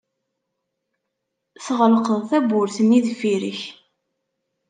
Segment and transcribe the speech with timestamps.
[1.65, 3.59] Tɣelqeḍ tawwurt-nni deffir-k.